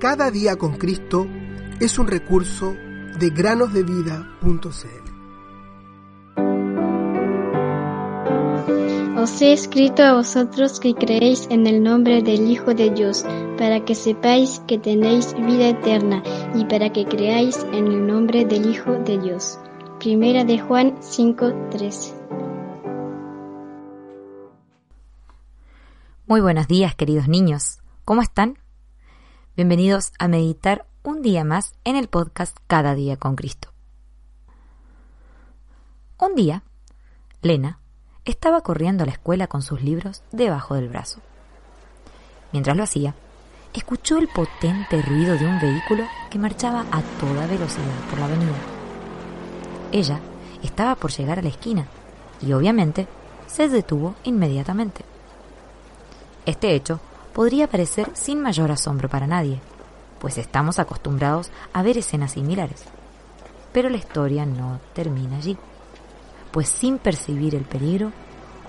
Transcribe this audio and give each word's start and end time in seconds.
Cada 0.00 0.30
día 0.30 0.56
con 0.56 0.78
Cristo 0.78 1.26
es 1.78 1.98
un 1.98 2.06
recurso 2.08 2.74
de 3.18 3.28
granosdevida.cl. 3.28 4.70
Os 9.18 9.42
he 9.42 9.52
escrito 9.52 10.02
a 10.02 10.14
vosotros 10.14 10.80
que 10.80 10.94
creéis 10.94 11.46
en 11.50 11.66
el 11.66 11.82
nombre 11.82 12.22
del 12.22 12.50
Hijo 12.50 12.72
de 12.72 12.88
Dios, 12.88 13.26
para 13.58 13.84
que 13.84 13.94
sepáis 13.94 14.62
que 14.66 14.78
tenéis 14.78 15.34
vida 15.34 15.68
eterna 15.68 16.22
y 16.54 16.64
para 16.64 16.90
que 16.94 17.04
creáis 17.04 17.58
en 17.74 17.88
el 17.88 18.06
nombre 18.06 18.46
del 18.46 18.70
Hijo 18.70 18.92
de 18.92 19.18
Dios. 19.18 19.58
Primera 19.98 20.44
de 20.44 20.60
Juan 20.60 20.96
5:13. 21.02 22.14
Muy 26.26 26.40
buenos 26.40 26.68
días, 26.68 26.94
queridos 26.94 27.28
niños. 27.28 27.80
¿Cómo 28.06 28.22
están? 28.22 28.56
Bienvenidos 29.60 30.14
a 30.18 30.26
meditar 30.26 30.86
un 31.02 31.20
día 31.20 31.44
más 31.44 31.74
en 31.84 31.94
el 31.94 32.08
podcast 32.08 32.56
Cada 32.66 32.94
día 32.94 33.18
con 33.18 33.36
Cristo. 33.36 33.68
Un 36.18 36.34
día, 36.34 36.62
Lena 37.42 37.78
estaba 38.24 38.62
corriendo 38.62 39.02
a 39.02 39.06
la 39.06 39.12
escuela 39.12 39.48
con 39.48 39.60
sus 39.60 39.82
libros 39.82 40.22
debajo 40.32 40.76
del 40.76 40.88
brazo. 40.88 41.20
Mientras 42.52 42.74
lo 42.74 42.84
hacía, 42.84 43.14
escuchó 43.74 44.16
el 44.16 44.28
potente 44.28 45.02
ruido 45.02 45.36
de 45.36 45.44
un 45.44 45.60
vehículo 45.60 46.08
que 46.30 46.38
marchaba 46.38 46.86
a 46.90 47.02
toda 47.20 47.46
velocidad 47.46 48.08
por 48.08 48.18
la 48.18 48.24
avenida. 48.24 48.56
Ella 49.92 50.20
estaba 50.62 50.94
por 50.94 51.10
llegar 51.10 51.38
a 51.38 51.42
la 51.42 51.50
esquina 51.50 51.86
y 52.40 52.54
obviamente 52.54 53.06
se 53.46 53.68
detuvo 53.68 54.14
inmediatamente. 54.24 55.04
Este 56.46 56.74
hecho 56.74 56.98
podría 57.32 57.68
parecer 57.68 58.10
sin 58.14 58.40
mayor 58.40 58.70
asombro 58.70 59.08
para 59.08 59.26
nadie, 59.26 59.60
pues 60.18 60.38
estamos 60.38 60.78
acostumbrados 60.78 61.50
a 61.72 61.82
ver 61.82 61.98
escenas 61.98 62.32
similares. 62.32 62.84
Pero 63.72 63.88
la 63.88 63.96
historia 63.96 64.46
no 64.46 64.80
termina 64.94 65.36
allí, 65.36 65.56
pues 66.50 66.68
sin 66.68 66.98
percibir 66.98 67.54
el 67.54 67.64
peligro, 67.64 68.12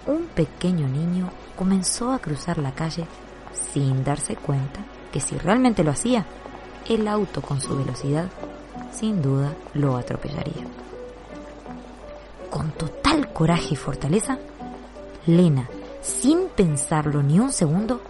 un 0.08 0.26
pequeño 0.28 0.88
niño 0.88 1.30
comenzó 1.58 2.12
a 2.12 2.20
cruzar 2.20 2.58
la 2.58 2.74
calle 2.74 3.06
sin 3.74 4.04
darse 4.04 4.36
cuenta 4.36 4.80
que 5.12 5.20
si 5.20 5.38
realmente 5.38 5.84
lo 5.84 5.92
hacía, 5.92 6.26
el 6.88 7.08
auto 7.08 7.42
con 7.42 7.62
su 7.62 7.78
velocidad 7.78 8.28
sin 8.92 9.22
duda 9.22 9.54
lo 9.74 9.98
atropellaría. 9.98 10.66
Con 12.50 12.72
total 12.72 13.32
coraje 13.32 13.70
y 13.72 13.76
fortaleza, 13.76 14.38
Lena, 15.26 15.70
sin 16.02 16.48
pensarlo 16.50 17.22
ni 17.22 17.40
un 17.40 17.52
segundo, 17.52 18.02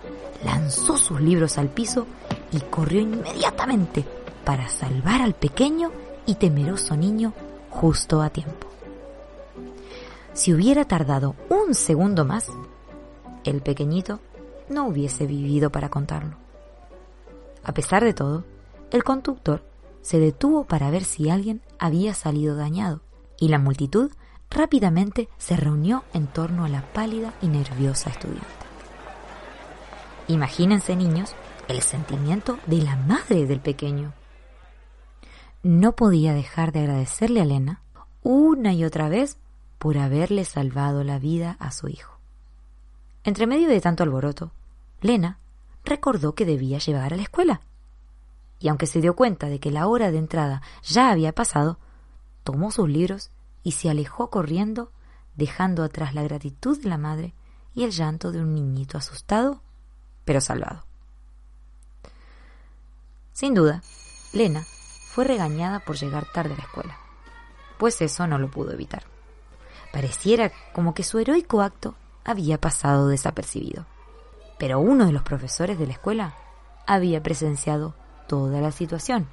lanzó 0.43 0.97
sus 0.97 1.19
libros 1.21 1.57
al 1.57 1.69
piso 1.69 2.07
y 2.51 2.59
corrió 2.59 3.01
inmediatamente 3.01 4.05
para 4.45 4.67
salvar 4.69 5.21
al 5.21 5.33
pequeño 5.33 5.91
y 6.25 6.35
temeroso 6.35 6.95
niño 6.95 7.33
justo 7.69 8.21
a 8.21 8.29
tiempo. 8.29 8.67
Si 10.33 10.53
hubiera 10.53 10.85
tardado 10.85 11.35
un 11.49 11.75
segundo 11.75 12.25
más, 12.25 12.47
el 13.43 13.61
pequeñito 13.61 14.19
no 14.69 14.87
hubiese 14.87 15.25
vivido 15.25 15.71
para 15.71 15.89
contarlo. 15.89 16.37
A 17.63 17.73
pesar 17.73 18.03
de 18.03 18.13
todo, 18.13 18.43
el 18.91 19.03
conductor 19.03 19.63
se 20.01 20.19
detuvo 20.19 20.63
para 20.63 20.89
ver 20.89 21.03
si 21.03 21.29
alguien 21.29 21.61
había 21.79 22.13
salido 22.13 22.55
dañado 22.55 23.01
y 23.39 23.49
la 23.49 23.59
multitud 23.59 24.11
rápidamente 24.49 25.29
se 25.37 25.55
reunió 25.55 26.03
en 26.13 26.27
torno 26.27 26.65
a 26.65 26.69
la 26.69 26.81
pálida 26.93 27.33
y 27.41 27.47
nerviosa 27.47 28.09
estudiante. 28.09 28.70
Imagínense, 30.31 30.95
niños, 30.95 31.35
el 31.67 31.81
sentimiento 31.81 32.57
de 32.65 32.81
la 32.81 32.95
madre 32.95 33.45
del 33.47 33.59
pequeño. 33.59 34.13
No 35.61 35.91
podía 35.93 36.33
dejar 36.33 36.71
de 36.71 36.79
agradecerle 36.79 37.41
a 37.41 37.45
Lena 37.45 37.81
una 38.23 38.71
y 38.71 38.85
otra 38.85 39.09
vez 39.09 39.35
por 39.77 39.97
haberle 39.97 40.45
salvado 40.45 41.03
la 41.03 41.19
vida 41.19 41.57
a 41.59 41.71
su 41.71 41.89
hijo. 41.89 42.17
Entre 43.25 43.45
medio 43.45 43.67
de 43.67 43.81
tanto 43.81 44.03
alboroto, 44.03 44.53
Lena 45.01 45.37
recordó 45.83 46.33
que 46.33 46.45
debía 46.45 46.77
llevar 46.77 47.13
a 47.13 47.17
la 47.17 47.23
escuela. 47.23 47.59
Y 48.57 48.69
aunque 48.69 48.87
se 48.87 49.01
dio 49.01 49.17
cuenta 49.17 49.47
de 49.47 49.59
que 49.59 49.69
la 49.69 49.85
hora 49.87 50.11
de 50.11 50.17
entrada 50.17 50.61
ya 50.81 51.11
había 51.11 51.35
pasado, 51.35 51.77
tomó 52.45 52.71
sus 52.71 52.87
libros 52.87 53.31
y 53.63 53.73
se 53.73 53.89
alejó 53.89 54.29
corriendo, 54.29 54.93
dejando 55.35 55.83
atrás 55.83 56.15
la 56.15 56.23
gratitud 56.23 56.81
de 56.81 56.87
la 56.87 56.97
madre 56.97 57.33
y 57.75 57.83
el 57.83 57.91
llanto 57.91 58.31
de 58.31 58.39
un 58.39 58.55
niñito 58.55 58.97
asustado 58.97 59.61
pero 60.25 60.41
salvado. 60.41 60.85
Sin 63.33 63.53
duda, 63.53 63.81
Lena 64.33 64.63
fue 65.11 65.25
regañada 65.25 65.79
por 65.79 65.97
llegar 65.97 66.25
tarde 66.31 66.53
a 66.53 66.57
la 66.57 66.63
escuela, 66.63 66.97
pues 67.77 68.01
eso 68.01 68.27
no 68.27 68.37
lo 68.37 68.49
pudo 68.49 68.71
evitar. 68.71 69.03
Pareciera 69.91 70.51
como 70.73 70.93
que 70.93 71.03
su 71.03 71.19
heroico 71.19 71.61
acto 71.61 71.95
había 72.23 72.59
pasado 72.59 73.07
desapercibido. 73.07 73.85
Pero 74.57 74.79
uno 74.79 75.05
de 75.05 75.11
los 75.11 75.23
profesores 75.23 75.77
de 75.79 75.87
la 75.87 75.93
escuela 75.93 76.35
había 76.85 77.21
presenciado 77.23 77.95
toda 78.27 78.61
la 78.61 78.71
situación. 78.71 79.27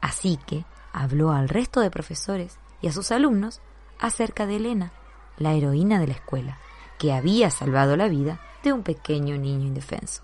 Así 0.00 0.38
que 0.46 0.64
habló 0.92 1.30
al 1.30 1.48
resto 1.48 1.80
de 1.80 1.90
profesores 1.90 2.58
y 2.80 2.88
a 2.88 2.92
sus 2.92 3.12
alumnos 3.12 3.60
acerca 3.98 4.46
de 4.46 4.56
Elena, 4.56 4.92
la 5.36 5.52
heroína 5.52 6.00
de 6.00 6.08
la 6.08 6.14
escuela, 6.14 6.58
que 6.98 7.12
había 7.12 7.50
salvado 7.50 7.96
la 7.96 8.08
vida 8.08 8.40
de 8.62 8.72
un 8.72 8.82
pequeño 8.82 9.36
niño 9.36 9.66
indefenso. 9.66 10.22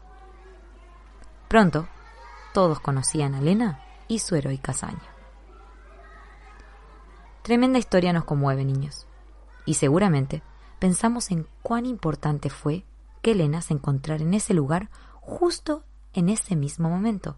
Pronto, 1.48 1.86
todos 2.52 2.80
conocían 2.80 3.34
a 3.34 3.40
Lena 3.40 3.80
y 4.08 4.18
su 4.18 4.34
heroica 4.34 4.72
hazaña. 4.72 5.14
Tremenda 7.42 7.78
historia 7.78 8.12
nos 8.12 8.24
conmueve, 8.24 8.64
niños, 8.64 9.06
y 9.64 9.74
seguramente 9.74 10.42
pensamos 10.78 11.30
en 11.30 11.46
cuán 11.62 11.86
importante 11.86 12.50
fue 12.50 12.84
que 13.22 13.32
Elena 13.32 13.62
se 13.62 13.74
encontrara 13.74 14.22
en 14.22 14.34
ese 14.34 14.54
lugar 14.54 14.90
justo 15.20 15.84
en 16.12 16.28
ese 16.28 16.56
mismo 16.56 16.88
momento. 16.88 17.36